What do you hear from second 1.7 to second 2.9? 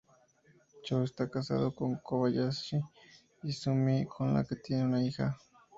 con Kobayashi